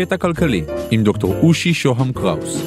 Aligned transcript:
קטע 0.00 0.16
כלכלי 0.16 0.64
עם 0.90 1.02
דוקטור 1.02 1.34
אושי 1.42 1.74
שוהם 1.74 2.12
קראוס. 2.12 2.62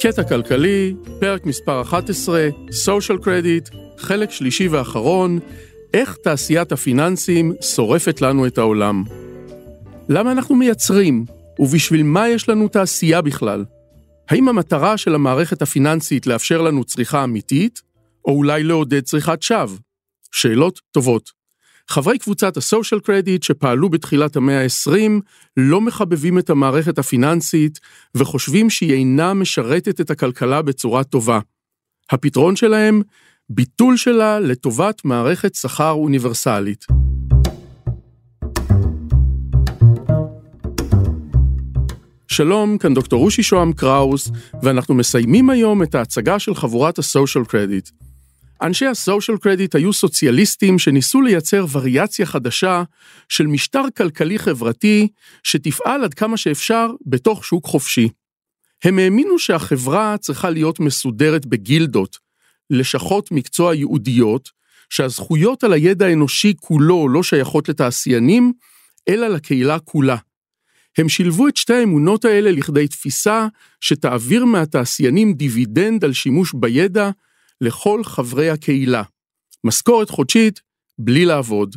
קטע 0.00 0.22
כלכלי, 0.28 0.94
פרק 1.20 1.46
מספר 1.46 1.82
11, 1.82 2.48
social 2.70 3.24
credit, 3.24 3.76
חלק 3.98 4.30
שלישי 4.30 4.68
ואחרון, 4.68 5.38
איך 5.94 6.16
תעשיית 6.24 6.72
הפיננסים 6.72 7.52
שורפת 7.60 8.20
לנו 8.20 8.46
את 8.46 8.58
העולם. 8.58 9.04
למה 10.08 10.32
אנחנו 10.32 10.54
מייצרים, 10.54 11.24
ובשביל 11.58 12.02
מה 12.02 12.28
יש 12.28 12.48
לנו 12.48 12.68
תעשייה 12.68 13.22
בכלל? 13.22 13.64
האם 14.28 14.48
המטרה 14.48 14.96
של 14.96 15.14
המערכת 15.14 15.62
הפיננסית 15.62 16.26
לאפשר 16.26 16.62
לנו 16.62 16.84
צריכה 16.84 17.24
אמיתית, 17.24 17.82
או 18.24 18.32
אולי 18.32 18.62
לעודד 18.62 19.00
צריכת 19.00 19.42
שווא? 19.42 19.76
שאלות 20.32 20.80
טובות. 20.92 21.39
חברי 21.90 22.18
קבוצת 22.18 22.56
ה-social 22.56 23.00
credit 23.06 23.38
שפעלו 23.42 23.88
בתחילת 23.88 24.36
המאה 24.36 24.62
ה-20 24.62 25.10
לא 25.56 25.80
מחבבים 25.80 26.38
את 26.38 26.50
המערכת 26.50 26.98
הפיננסית 26.98 27.80
וחושבים 28.14 28.70
שהיא 28.70 28.92
אינה 28.92 29.34
משרתת 29.34 30.00
את 30.00 30.10
הכלכלה 30.10 30.62
בצורה 30.62 31.04
טובה. 31.04 31.40
הפתרון 32.10 32.56
שלהם, 32.56 33.02
ביטול 33.48 33.96
שלה 33.96 34.40
לטובת 34.40 35.04
מערכת 35.04 35.54
שכר 35.54 35.90
אוניברסלית. 35.90 36.86
שלום, 42.28 42.78
כאן 42.78 42.94
דוקטור 42.94 43.20
רושי 43.20 43.42
שוהם 43.42 43.72
קראוס, 43.72 44.30
ואנחנו 44.62 44.94
מסיימים 44.94 45.50
היום 45.50 45.82
את 45.82 45.94
ההצגה 45.94 46.38
של 46.38 46.54
חבורת 46.54 46.98
ה-social 46.98 47.48
credit. 47.48 48.09
אנשי 48.62 48.86
ה-social 48.86 49.36
credit 49.44 49.70
היו 49.74 49.92
סוציאליסטים 49.92 50.78
שניסו 50.78 51.22
לייצר 51.22 51.66
וריאציה 51.72 52.26
חדשה 52.26 52.82
של 53.28 53.46
משטר 53.46 53.84
כלכלי-חברתי 53.96 55.08
שתפעל 55.42 56.04
עד 56.04 56.14
כמה 56.14 56.36
שאפשר 56.36 56.90
בתוך 57.06 57.44
שוק 57.44 57.66
חופשי. 57.66 58.08
הם 58.84 58.98
האמינו 58.98 59.38
שהחברה 59.38 60.16
צריכה 60.18 60.50
להיות 60.50 60.80
מסודרת 60.80 61.46
בגילדות, 61.46 62.18
לשכות 62.70 63.32
מקצוע 63.32 63.74
ייעודיות, 63.74 64.48
שהזכויות 64.90 65.64
על 65.64 65.72
הידע 65.72 66.06
האנושי 66.06 66.54
כולו 66.60 67.08
לא 67.08 67.22
שייכות 67.22 67.68
לתעשיינים, 67.68 68.52
אלא 69.08 69.28
לקהילה 69.28 69.78
כולה. 69.78 70.16
הם 70.98 71.08
שילבו 71.08 71.48
את 71.48 71.56
שתי 71.56 71.74
האמונות 71.74 72.24
האלה 72.24 72.50
לכדי 72.50 72.88
תפיסה 72.88 73.46
שתעביר 73.80 74.44
מהתעשיינים 74.44 75.34
דיבידנד 75.34 76.04
על 76.04 76.12
שימוש 76.12 76.54
בידע 76.54 77.10
לכל 77.60 78.04
חברי 78.04 78.50
הקהילה. 78.50 79.02
משכורת 79.64 80.10
חודשית 80.10 80.60
בלי 80.98 81.24
לעבוד. 81.24 81.76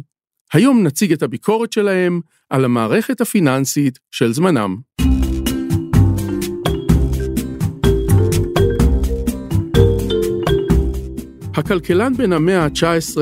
היום 0.53 0.84
נציג 0.84 1.12
את 1.12 1.23
הביקורת 1.23 1.73
שלהם 1.73 2.22
על 2.50 2.66
המערכת 2.66 3.22
הפיננסית 3.22 4.00
של 4.11 4.34
זמנם. 4.34 4.78
הכלכלן 11.56 12.14
בן 12.14 12.34
המאה 12.34 12.64
ה-19, 12.64 13.17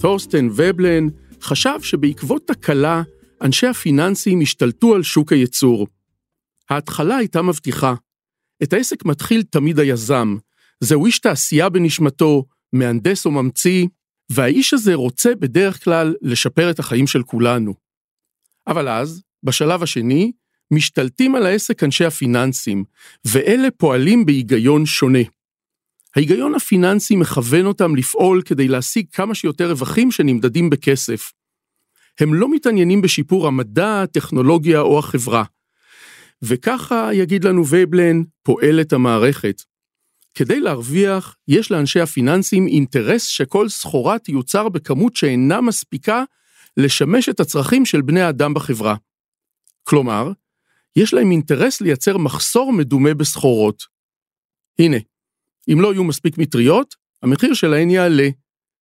תורסטן 0.00 0.48
ובלן, 0.56 1.06
חשב 1.42 1.78
שבעקבות 1.82 2.46
תקלה, 2.46 3.02
אנשי 3.42 3.66
הפיננסים 3.66 4.40
השתלטו 4.40 4.94
על 4.94 5.02
שוק 5.02 5.32
הייצור. 5.32 5.86
ההתחלה 6.70 7.16
הייתה 7.16 7.42
מבטיחה. 7.42 7.94
את 8.62 8.72
העסק 8.72 9.04
מתחיל 9.04 9.42
תמיד 9.42 9.78
היזם, 9.78 10.36
זהו 10.80 11.06
איש 11.06 11.18
תעשייה 11.18 11.68
בנשמתו, 11.68 12.44
מהנדס 12.72 13.26
או 13.26 13.30
ממציא, 13.30 13.86
והאיש 14.32 14.74
הזה 14.74 14.94
רוצה 14.94 15.34
בדרך 15.34 15.84
כלל 15.84 16.14
לשפר 16.22 16.70
את 16.70 16.78
החיים 16.78 17.06
של 17.06 17.22
כולנו. 17.22 17.74
אבל 18.66 18.88
אז, 18.88 19.22
בשלב 19.42 19.82
השני, 19.82 20.32
משתלטים 20.70 21.34
על 21.34 21.46
העסק 21.46 21.84
אנשי 21.84 22.04
הפיננסים, 22.04 22.84
ואלה 23.24 23.68
פועלים 23.70 24.26
בהיגיון 24.26 24.86
שונה. 24.86 25.22
ההיגיון 26.16 26.54
הפיננסי 26.54 27.16
מכוון 27.16 27.66
אותם 27.66 27.96
לפעול 27.96 28.42
כדי 28.42 28.68
להשיג 28.68 29.06
כמה 29.12 29.34
שיותר 29.34 29.70
רווחים 29.70 30.10
שנמדדים 30.10 30.70
בכסף. 30.70 31.32
הם 32.20 32.34
לא 32.34 32.50
מתעניינים 32.50 33.02
בשיפור 33.02 33.46
המדע, 33.46 34.02
הטכנולוגיה 34.02 34.80
או 34.80 34.98
החברה. 34.98 35.44
וככה, 36.42 37.10
יגיד 37.12 37.44
לנו 37.44 37.66
וייבלן, 37.66 38.22
פועלת 38.42 38.92
המערכת. 38.92 39.62
כדי 40.36 40.60
להרוויח, 40.60 41.36
יש 41.48 41.70
לאנשי 41.70 42.00
הפיננסים 42.00 42.66
אינטרס 42.66 43.26
שכל 43.26 43.68
סחורה 43.68 44.18
תיוצר 44.18 44.68
בכמות 44.68 45.16
שאינה 45.16 45.60
מספיקה 45.60 46.24
לשמש 46.76 47.28
את 47.28 47.40
הצרכים 47.40 47.86
של 47.86 48.02
בני 48.02 48.20
האדם 48.20 48.54
בחברה. 48.54 48.94
כלומר, 49.84 50.32
יש 50.96 51.14
להם 51.14 51.30
אינטרס 51.30 51.80
לייצר 51.80 52.16
מחסור 52.16 52.72
מדומה 52.72 53.14
בסחורות. 53.14 53.82
הנה, 54.78 54.96
אם 55.72 55.80
לא 55.80 55.92
יהיו 55.92 56.04
מספיק 56.04 56.38
מטריות, 56.38 56.94
המחיר 57.22 57.54
שלהן 57.54 57.90
יעלה. 57.90 58.28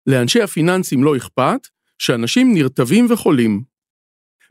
לאנשי 0.06 0.42
הפיננסים 0.42 1.04
לא 1.04 1.16
אכפת 1.16 1.60
שאנשים 1.98 2.54
נרטבים 2.54 3.06
וחולים. 3.10 3.62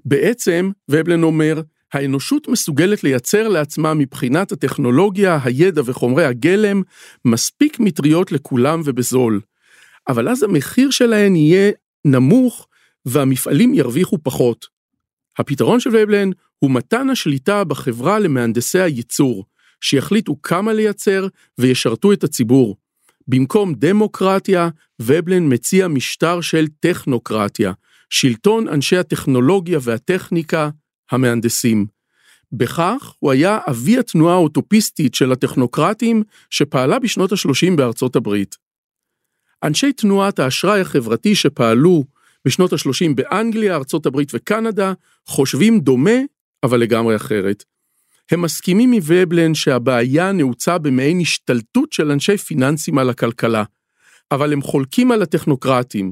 בעצם, 0.06 0.72
ובלן 0.90 1.24
אומר, 1.24 1.62
האנושות 1.94 2.48
מסוגלת 2.48 3.04
לייצר 3.04 3.48
לעצמה 3.48 3.94
מבחינת 3.94 4.52
הטכנולוגיה, 4.52 5.40
הידע 5.44 5.82
וחומרי 5.86 6.26
הגלם 6.26 6.82
מספיק 7.26 7.80
מטריות 7.80 8.32
לכולם 8.32 8.82
ובזול. 8.86 9.42
אבל 10.08 10.30
אז 10.30 10.44
המחיר 10.44 10.92
שלהן 10.92 11.36
יהיה 11.36 11.72
נמוך 12.06 12.68
והמפעלים 13.06 13.74
ירוויחו 13.74 14.18
פחות. 14.24 14.66
הפתרון 15.38 15.80
של 15.80 15.90
ובלן 15.94 16.30
הוא 16.60 16.72
מתן 16.72 17.10
השליטה 17.10 17.64
בחברה 17.64 18.20
למהנדסי 18.20 18.80
הייצור, 18.80 19.46
שיחליטו 19.82 20.42
כמה 20.42 20.74
לייצר 20.74 21.28
וישרתו 21.58 22.14
את 22.14 22.24
הציבור. 22.24 22.78
במקום 23.28 23.74
דמוקרטיה, 23.74 24.70
ובלן 25.02 25.54
מציע 25.54 25.88
משטר 25.88 26.42
של 26.42 26.68
טכנוקרטיה, 26.80 27.72
שלטון 28.10 28.68
אנשי 28.68 28.98
הטכנולוגיה 28.98 29.80
והטכניקה, 29.82 30.70
המהנדסים. 31.12 31.86
בכך 32.52 33.14
הוא 33.20 33.32
היה 33.32 33.60
אבי 33.70 34.00
התנועה 34.00 34.34
האוטופיסטית 34.34 35.16
של 35.16 35.32
הטכנוקרטים 35.32 36.24
שפעלה 36.50 37.00
בשנות 37.00 37.32
ה-30 37.32 37.76
בארצות 37.76 38.16
הברית. 38.16 38.56
אנשי 39.64 39.94
תנועת 39.94 40.40
האשראי 40.40 40.82
החברתי 40.82 41.36
שפעלו 41.36 42.04
בשנות 42.46 42.74
ה-30 42.74 43.14
באנגליה, 43.16 43.76
ארצות 43.76 44.06
הברית 44.06 44.32
וקנדה, 44.34 44.94
חושבים 45.26 45.80
דומה, 45.80 46.20
אבל 46.64 46.80
לגמרי 46.80 47.16
אחרת. 47.16 47.64
הם 48.32 48.42
מסכימים 48.42 48.92
מוובלן 48.92 49.56
שהבעיה 49.56 50.32
נעוצה 50.32 50.78
במעין 50.78 51.20
השתלטות 51.20 51.94
של 51.94 52.12
אנשי 52.12 52.38
פיננסים 52.38 52.98
על 52.98 53.10
הכלכלה, 53.10 53.64
אבל 54.32 54.54
הם 54.54 54.62
חולקים 54.62 55.12
על 55.12 55.22
הטכנוקרטים. 55.22 56.12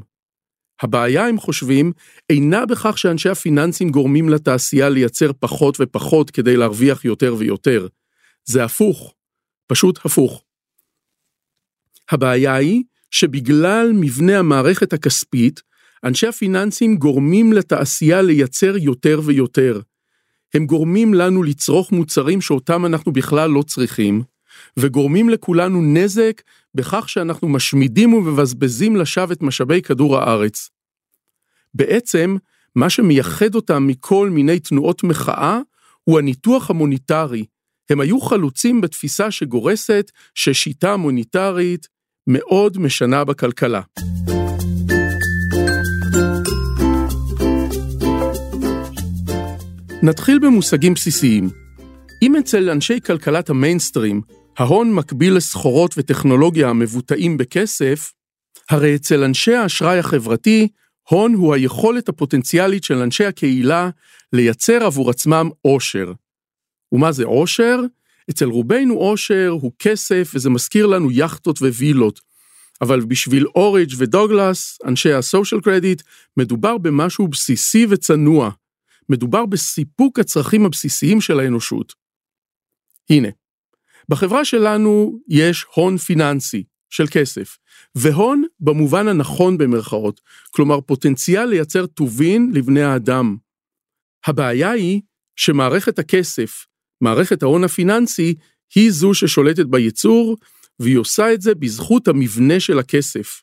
הבעיה, 0.82 1.28
הם 1.28 1.40
חושבים, 1.40 1.92
אינה 2.30 2.66
בכך 2.66 2.98
שאנשי 2.98 3.30
הפיננסים 3.30 3.90
גורמים 3.90 4.30
לתעשייה 4.30 4.90
לייצר 4.90 5.32
פחות 5.40 5.78
ופחות 5.80 6.32
כדי 6.32 6.58
להרוויח 6.58 7.06
יותר 7.06 7.36
ויותר. 7.38 7.88
זה 8.46 8.64
הפוך, 8.64 9.14
פשוט 9.68 10.00
הפוך. 10.06 10.44
הבעיה 12.12 12.56
היא 12.56 12.84
שבגלל 13.12 13.92
מבנה 13.94 14.40
המערכת 14.40 14.94
הכספית, 14.94 15.62
אנשי 16.04 16.28
הפיננסים 16.28 16.98
גורמים 16.98 17.54
לתעשייה 17.54 18.22
לייצר 18.22 18.78
יותר 18.78 19.22
ויותר. 19.26 19.82
הם 20.54 20.66
גורמים 20.66 21.14
לנו 21.14 21.44
לצרוך 21.44 21.92
מוצרים 21.92 22.42
שאותם 22.42 22.86
אנחנו 22.86 23.12
בכלל 23.12 23.50
לא 23.50 23.62
צריכים, 23.62 24.24
וגורמים 24.78 25.30
לכולנו 25.30 25.82
נזק 25.82 26.42
בכך 26.76 27.10
שאנחנו 27.10 27.50
משמידים 27.50 28.14
ומבזבזים 28.14 28.96
לשווא 28.96 29.34
את 29.34 29.42
משאבי 29.42 29.82
כדור 29.82 30.18
הארץ. 30.18 30.70
בעצם, 31.74 32.36
מה 32.76 32.90
שמייחד 32.90 33.56
אותם 33.56 33.88
מכל 33.88 34.30
מיני 34.30 34.60
תנועות 34.60 35.04
מחאה, 35.04 35.60
הוא 36.04 36.20
הניתוח 36.20 36.70
המוניטרי. 36.70 37.46
הם 37.90 38.00
היו 38.00 38.22
חלוצים 38.22 38.82
בתפיסה 38.82 39.32
שגורסת 39.32 40.12
ששיטה 40.36 40.98
מוניטרית 40.98 41.88
מאוד 42.28 42.78
משנה 42.78 43.24
בכלכלה. 43.24 43.82
נתחיל 50.04 50.40
במושגים 50.40 50.94
בסיסיים. 50.94 51.50
אם 52.22 52.36
אצל 52.36 52.70
אנשי 52.70 53.02
כלכלת 53.02 53.50
המיינסטרים 53.50 54.22
ההון 54.60 54.94
מקביל 54.94 55.34
לסחורות 55.34 55.96
וטכנולוגיה 55.98 56.70
המבוטאים 56.70 57.38
בכסף, 57.38 58.14
הרי 58.70 58.96
אצל 58.96 59.24
אנשי 59.24 59.54
האשראי 59.54 60.00
החברתי, 60.00 60.68
הון 61.10 61.34
הוא 61.34 61.54
היכולת 61.54 62.10
הפוטנציאלית 62.10 62.84
של 62.84 62.98
אנשי 62.98 63.26
הקהילה 63.26 63.90
לייצר 64.34 64.84
עבור 64.84 65.10
עצמם 65.10 65.50
עושר. 65.62 66.14
ומה 66.92 67.12
זה 67.12 67.26
עושר? 67.26 67.80
אצל 68.30 68.46
רובנו 68.46 68.94
עושר 68.94 69.50
הוא 69.62 69.72
כסף 69.80 70.32
וזה 70.34 70.50
מזכיר 70.50 70.86
לנו 70.86 71.10
יכטות 71.12 71.62
ווילות. 71.62 72.20
אבל 72.82 73.02
בשביל 73.02 73.46
אוריג' 73.56 73.92
ודוגלס, 73.98 74.78
אנשי 74.86 75.14
הסושיאל 75.14 75.62
קרדיט, 75.62 76.02
מדובר 76.38 76.78
במשהו 76.78 77.28
בסיסי 77.28 77.86
וצנוע. 77.90 78.52
מדובר 79.10 79.46
בסיפוק 79.46 80.20
הצרכים 80.20 80.66
הבסיסיים 80.66 81.22
של 81.22 81.40
האנושות. 81.40 81.94
הנה, 83.10 83.28
בחברה 84.10 84.46
שלנו 84.46 85.20
יש 85.28 85.66
הון 85.76 85.98
פיננסי 85.98 86.64
של 86.90 87.06
כסף, 87.12 87.58
והון 87.96 88.44
במובן 88.60 89.08
הנכון 89.08 89.58
במרכאות, 89.58 90.22
כלומר 90.52 90.82
פוטנציאל 90.82 91.46
לייצר 91.46 91.86
טובין 91.86 92.52
לבני 92.54 92.82
האדם. 92.82 93.38
הבעיה 94.26 94.72
היא 94.72 95.02
שמערכת 95.36 96.00
הכסף, 96.00 96.66
מערכת 97.02 97.44
ההון 97.44 97.64
הפיננסי, 97.64 98.36
היא 98.76 98.92
זו 98.92 99.14
ששולטת 99.14 99.66
בייצור, 99.66 100.38
והיא 100.80 100.98
עושה 100.98 101.34
את 101.34 101.42
זה 101.42 101.56
בזכות 101.56 102.08
המבנה 102.08 102.60
של 102.60 102.80
הכסף. 102.80 103.42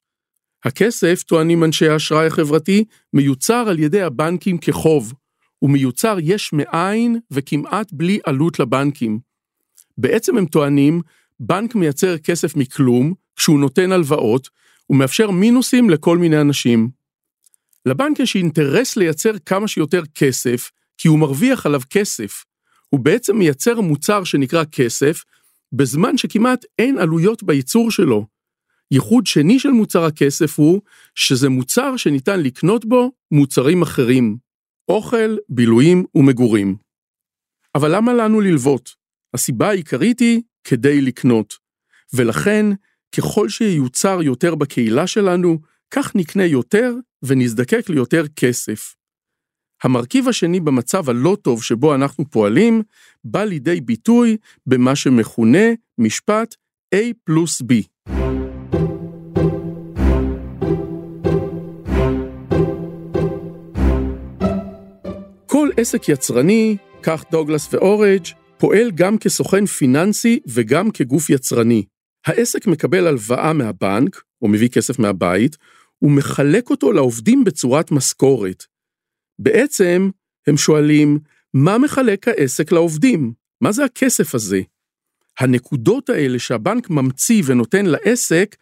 הכסף, 0.64 1.22
טוענים 1.22 1.64
אנשי 1.64 1.88
האשראי 1.88 2.26
החברתי, 2.26 2.84
מיוצר 3.12 3.64
על 3.68 3.78
ידי 3.78 4.02
הבנקים 4.02 4.58
כחוב. 4.58 5.12
הוא 5.58 5.70
מיוצר 5.70 6.16
יש 6.22 6.52
מאין 6.52 7.18
וכמעט 7.30 7.92
בלי 7.92 8.18
עלות 8.24 8.58
לבנקים. 8.58 9.18
בעצם 9.98 10.38
הם 10.38 10.46
טוענים, 10.46 11.02
בנק 11.40 11.74
מייצר 11.74 12.18
כסף 12.18 12.56
מכלום, 12.56 13.14
כשהוא 13.36 13.60
נותן 13.60 13.92
הלוואות, 13.92 14.48
ומאפשר 14.90 15.30
מינוסים 15.30 15.90
לכל 15.90 16.18
מיני 16.18 16.40
אנשים. 16.40 16.88
לבנק 17.86 18.18
יש 18.18 18.36
אינטרס 18.36 18.96
לייצר 18.96 19.38
כמה 19.38 19.68
שיותר 19.68 20.02
כסף, 20.14 20.70
כי 20.98 21.08
הוא 21.08 21.18
מרוויח 21.18 21.66
עליו 21.66 21.80
כסף. 21.90 22.44
הוא 22.88 23.00
בעצם 23.00 23.38
מייצר 23.38 23.80
מוצר 23.80 24.24
שנקרא 24.24 24.64
כסף, 24.72 25.24
בזמן 25.72 26.18
שכמעט 26.18 26.64
אין 26.78 26.98
עלויות 26.98 27.42
בייצור 27.42 27.90
שלו. 27.90 28.26
ייחוד 28.90 29.26
שני 29.26 29.58
של 29.58 29.68
מוצר 29.68 30.04
הכסף 30.04 30.58
הוא 30.58 30.80
שזה 31.14 31.48
מוצר 31.48 31.96
שניתן 31.96 32.40
לקנות 32.40 32.84
בו 32.84 33.12
מוצרים 33.30 33.82
אחרים, 33.82 34.36
אוכל, 34.88 35.36
בילויים 35.48 36.04
ומגורים. 36.14 36.76
אבל 37.74 37.96
למה 37.96 38.14
לנו 38.14 38.40
ללוות? 38.40 39.05
הסיבה 39.34 39.68
העיקרית 39.68 40.20
היא 40.20 40.42
כדי 40.64 41.00
לקנות. 41.00 41.54
ולכן, 42.14 42.66
ככל 43.16 43.48
שיוצר 43.48 44.22
יותר 44.22 44.54
בקהילה 44.54 45.06
שלנו, 45.06 45.58
כך 45.90 46.16
נקנה 46.16 46.44
יותר 46.44 46.94
ונזדקק 47.22 47.88
ליותר 47.88 48.24
כסף. 48.36 48.94
המרכיב 49.82 50.28
השני 50.28 50.60
במצב 50.60 51.10
הלא 51.10 51.36
טוב 51.42 51.62
שבו 51.62 51.94
אנחנו 51.94 52.30
פועלים, 52.30 52.82
בא 53.24 53.44
לידי 53.44 53.80
ביטוי 53.80 54.36
במה 54.66 54.96
שמכונה 54.96 55.66
משפט 55.98 56.54
A 56.94 56.98
פלוס 57.24 57.62
B. 57.62 57.66
כל 65.46 65.68
עסק 65.76 66.08
יצרני, 66.08 66.76
כך 67.02 67.24
דוגלס 67.30 67.74
ואורג', 67.74 68.24
פועל 68.58 68.90
גם 68.90 69.18
כסוכן 69.18 69.66
פיננסי 69.66 70.40
וגם 70.46 70.90
כגוף 70.90 71.30
יצרני. 71.30 71.84
העסק 72.26 72.66
מקבל 72.66 73.06
הלוואה 73.06 73.52
מהבנק, 73.52 74.22
או 74.42 74.48
מביא 74.48 74.68
כסף 74.68 74.98
מהבית, 74.98 75.56
ומחלק 76.02 76.70
אותו 76.70 76.92
לעובדים 76.92 77.44
בצורת 77.44 77.90
משכורת. 77.90 78.64
בעצם, 79.38 80.10
הם 80.46 80.56
שואלים, 80.56 81.18
מה 81.54 81.78
מחלק 81.78 82.28
העסק 82.28 82.72
לעובדים? 82.72 83.32
מה 83.60 83.72
זה 83.72 83.84
הכסף 83.84 84.34
הזה? 84.34 84.60
הנקודות 85.38 86.08
האלה 86.08 86.38
שהבנק 86.38 86.90
ממציא 86.90 87.42
ונותן 87.46 87.86
לעסק, 87.86 88.56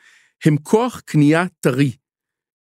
הם 0.45 0.57
כוח 0.57 1.01
קנייה 1.01 1.45
טרי. 1.61 1.93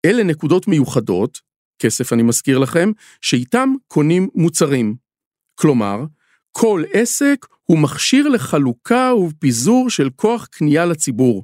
אלה 0.06 0.24
נקודות 0.24 0.68
מיוחדות, 0.68 1.42
כסף 1.80 2.14
אני 2.14 2.24
מזכיר 2.24 2.60
לכם, 2.60 2.92
שאיתם 3.22 3.74
קונים 3.88 4.30
מוצרים. 4.36 4.96
כלומר, 5.56 6.06
כל 6.58 6.84
עסק 6.94 7.46
הוא 7.64 7.80
מכשיר 7.80 8.30
לחלוקה 8.30 9.12
ופיזור 9.16 9.90
של 9.90 10.10
כוח 10.16 10.46
קנייה 10.46 10.86
לציבור. 10.86 11.44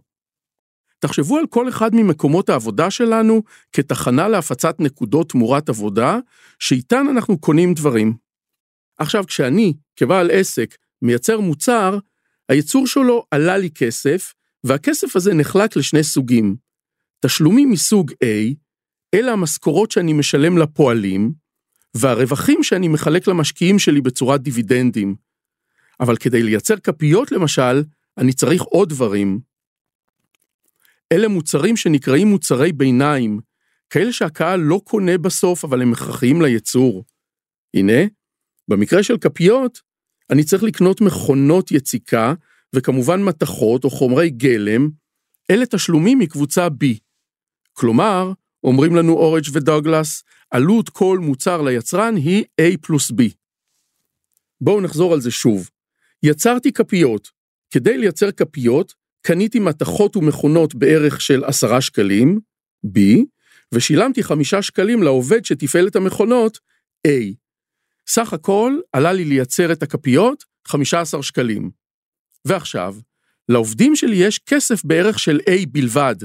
תחשבו 1.00 1.38
על 1.38 1.48
כל 1.48 1.70
אחד 1.70 1.96
ממקומות 1.96 2.50
העבודה 2.50 2.92
שלנו 2.92 3.44
כתחנה 3.72 4.28
להפצת 4.28 4.76
נקודות 4.80 5.30
תמורת 5.30 5.70
עבודה, 5.70 6.18
שאיתן 6.60 7.08
אנחנו 7.08 7.40
קונים 7.40 7.74
דברים. 7.74 8.14
עכשיו, 8.98 9.24
כשאני, 9.28 9.74
כבעל 9.96 10.32
עסק, 10.32 10.76
מייצר 11.02 11.40
מוצר, 11.40 11.98
הייצור 12.50 12.88
שלו 12.88 13.26
עלה 13.32 13.58
לי 13.58 13.70
כסף, 13.72 14.34
והכסף 14.64 15.16
הזה 15.16 15.34
נחלק 15.34 15.76
לשני 15.76 16.04
סוגים. 16.04 16.56
תשלומים 17.26 17.70
מסוג 17.72 18.12
A, 18.12 18.54
אלה 19.16 19.32
המשכורות 19.32 19.92
שאני 19.92 20.14
משלם 20.14 20.58
לפועלים, 20.58 21.34
והרווחים 21.94 22.64
שאני 22.64 22.88
מחלק 22.88 23.28
למשקיעים 23.28 23.80
שלי 23.80 24.02
בצורת 24.02 24.42
דיבידנדים. 24.42 25.16
אבל 26.00 26.18
כדי 26.18 26.44
לייצר 26.44 26.78
כפיות 26.78 27.32
למשל, 27.32 27.84
אני 28.18 28.34
צריך 28.34 28.62
עוד 28.62 28.90
דברים. 28.90 29.40
אלה 31.12 31.28
מוצרים 31.28 31.78
שנקראים 31.78 32.28
מוצרי 32.28 32.72
ביניים, 32.72 33.40
כאלה 33.90 34.14
שהקהל 34.14 34.60
לא 34.60 34.82
קונה 34.84 35.18
בסוף 35.18 35.66
אבל 35.66 35.82
הם 35.82 35.94
הכרחיים 35.94 36.42
לייצור. 36.42 37.04
הנה, 37.74 38.02
במקרה 38.68 39.04
של 39.04 39.18
כפיות, 39.18 39.82
אני 40.30 40.44
צריך 40.44 40.64
לקנות 40.64 41.02
מכונות 41.02 41.72
יציקה, 41.72 42.34
וכמובן 42.76 43.24
מתכות 43.24 43.84
או 43.84 43.90
חומרי 43.90 44.30
גלם, 44.30 44.90
אלה 45.52 45.66
תשלומים 45.66 46.20
מקבוצה 46.20 46.68
B. 46.68 46.86
כלומר, 47.74 48.32
אומרים 48.64 48.96
לנו 48.96 49.14
אורג' 49.14 49.44
ודוגלס, 49.54 50.24
עלות 50.52 50.90
כל 50.90 51.20
מוצר 51.22 51.62
ליצרן 51.62 52.16
היא 52.16 52.44
A 52.62 52.78
פלוס 52.82 53.12
B. 53.12 53.24
בואו 54.62 54.82
נחזור 54.82 55.14
על 55.14 55.22
זה 55.22 55.32
שוב. 55.32 55.70
יצרתי 56.24 56.72
כפיות. 56.72 57.28
כדי 57.72 57.98
לייצר 57.98 58.32
כפיות, 58.32 58.94
קניתי 59.22 59.60
מתכות 59.60 60.16
ומכונות 60.16 60.76
בערך 60.76 61.22
של 61.22 61.44
עשרה 61.44 61.82
שקלים, 61.82 62.40
B, 62.86 63.00
ושילמתי 63.72 64.24
חמישה 64.24 64.62
שקלים 64.62 65.04
לעובד 65.04 65.46
שתפעל 65.46 65.88
את 65.88 65.96
המכונות, 65.96 66.60
A. 67.08 67.12
סך 68.08 68.34
הכל 68.34 68.80
עלה 68.94 69.14
לי 69.14 69.26
לייצר 69.26 69.72
את 69.72 69.84
הכפיות 69.84 70.44
15 70.68 71.24
שקלים. 71.24 71.72
ועכשיו, 72.46 72.96
לעובדים 73.50 73.96
שלי 73.96 74.16
יש 74.16 74.40
כסף 74.40 74.86
בערך 74.86 75.20
של 75.20 75.40
A 75.50 75.68
בלבד, 75.72 76.16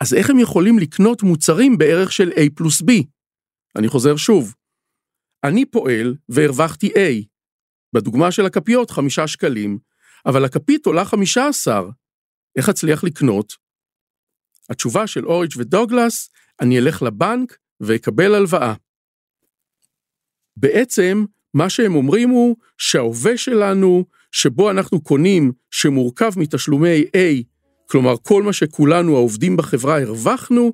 אז 0.00 0.14
איך 0.14 0.30
הם 0.30 0.38
יכולים 0.38 0.78
לקנות 0.78 1.22
מוצרים 1.22 1.78
בערך 1.78 2.12
של 2.12 2.30
A 2.30 2.40
פלוס 2.54 2.82
B? 2.82 3.15
אני 3.76 3.88
חוזר 3.88 4.16
שוב. 4.16 4.54
אני 5.44 5.66
פועל 5.66 6.14
והרווחתי 6.28 6.86
A. 6.86 7.24
בדוגמה 7.92 8.32
של 8.32 8.46
הכפיות 8.46 8.90
חמישה 8.90 9.26
שקלים, 9.26 9.78
אבל 10.26 10.44
הכפית 10.44 10.86
עולה 10.86 11.04
חמישה 11.04 11.48
עשר. 11.48 11.88
איך 12.56 12.68
אצליח 12.68 13.04
לקנות? 13.04 13.52
התשובה 14.70 15.06
של 15.06 15.26
אוריג' 15.26 15.50
ודוגלס, 15.56 16.30
אני 16.60 16.78
אלך 16.78 17.02
לבנק 17.02 17.56
ואקבל 17.80 18.34
הלוואה. 18.34 18.74
בעצם, 20.56 21.24
מה 21.54 21.70
שהם 21.70 21.94
אומרים 21.94 22.28
הוא 22.28 22.56
שההווה 22.78 23.36
שלנו, 23.36 24.04
שבו 24.32 24.70
אנחנו 24.70 25.00
קונים, 25.00 25.52
שמורכב 25.70 26.30
מתשלומי 26.36 27.02
A, 27.02 27.44
כלומר 27.86 28.14
כל 28.22 28.42
מה 28.42 28.52
שכולנו 28.52 29.16
העובדים 29.16 29.56
בחברה 29.56 30.02
הרווחנו, 30.02 30.72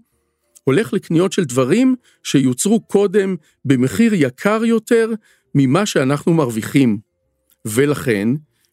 הולך 0.65 0.93
לקניות 0.93 1.33
של 1.33 1.45
דברים 1.45 1.97
שיוצרו 2.23 2.81
קודם 2.81 3.37
במחיר 3.65 4.15
יקר 4.15 4.65
יותר 4.65 5.11
ממה 5.55 5.87
שאנחנו 5.87 6.35
מרוויחים. 6.35 6.99
ולכן, 7.65 8.29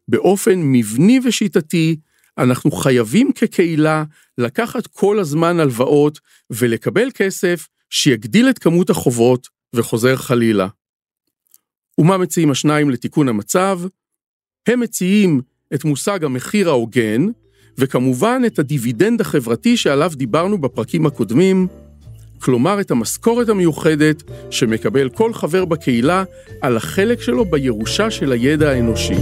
באופן 0.08 0.60
מבני 0.62 1.20
ושיטתי, 1.24 1.96
אנחנו 2.38 2.72
חייבים 2.72 3.32
כקהילה 3.32 4.04
לקחת 4.38 4.88
כל 4.88 5.20
הזמן 5.20 5.60
הלוואות 5.60 6.20
ולקבל 6.50 7.10
כסף 7.14 7.68
שיגדיל 7.90 8.50
את 8.50 8.60
כמות 8.60 8.90
החובות 8.90 9.48
וחוזר 9.74 10.16
חלילה. 10.16 10.68
ומה 11.98 12.18
מציעים 12.18 12.52
השניים 12.52 12.90
לתיקון 12.90 13.28
המצב? 13.28 13.80
הם 14.68 14.80
מציעים 14.80 15.42
את 15.74 15.86
מושג 15.86 16.24
המחיר 16.24 16.70
ההוגן, 16.70 17.26
וכמובן 17.80 18.42
את 18.46 18.60
הדיבידנד 18.60 19.22
החברתי 19.22 19.78
שעליו 19.78 20.12
דיברנו 20.16 20.58
בפרקים 20.58 21.06
הקודמים, 21.06 21.68
כלומר 22.40 22.82
את 22.82 22.92
המשכורת 22.92 23.50
המיוחדת 23.50 24.24
שמקבל 24.50 25.10
כל 25.10 25.34
חבר 25.34 25.66
בקהילה 25.66 26.24
על 26.62 26.78
החלק 26.78 27.22
שלו 27.22 27.46
בירושה 27.46 28.12
של 28.12 28.32
הידע 28.32 28.70
האנושי. 28.70 29.14